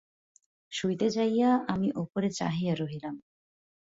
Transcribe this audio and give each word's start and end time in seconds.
শুইতে 0.71 1.07
যাইয়া 1.09 1.49
আমি 1.67 1.87
উপরে 1.95 2.29
চাহিয়া 2.29 2.73
রহিলাম। 2.75 3.15